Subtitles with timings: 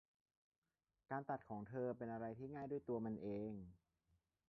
[1.11, 3.51] การตัดของเธอเป็นอะไรที่ง่ายด้วยตัวมันเอง